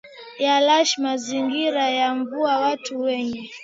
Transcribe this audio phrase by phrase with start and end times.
[0.45, 3.41] ya lush mazingira ya mvua watu wenye